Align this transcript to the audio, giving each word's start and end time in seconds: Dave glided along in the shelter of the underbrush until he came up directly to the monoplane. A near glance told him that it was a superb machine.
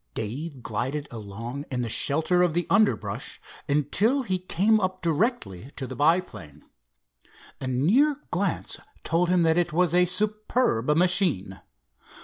Dave 0.15 0.63
glided 0.63 1.07
along 1.11 1.63
in 1.69 1.83
the 1.83 1.87
shelter 1.87 2.41
of 2.41 2.55
the 2.55 2.65
underbrush 2.71 3.39
until 3.69 4.23
he 4.23 4.39
came 4.39 4.79
up 4.79 5.03
directly 5.03 5.69
to 5.75 5.85
the 5.85 5.95
monoplane. 5.95 6.65
A 7.59 7.67
near 7.67 8.15
glance 8.31 8.79
told 9.03 9.29
him 9.29 9.43
that 9.43 9.59
it 9.59 9.71
was 9.73 9.93
a 9.93 10.05
superb 10.05 10.97
machine. 10.97 11.61